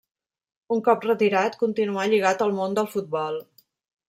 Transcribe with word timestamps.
Un 0.75 0.79
cop 0.87 1.05
retirat 1.07 1.57
continuà 1.65 2.07
lligat 2.15 2.43
al 2.47 2.57
món 2.63 2.75
del 2.81 2.91
futbol. 2.97 3.39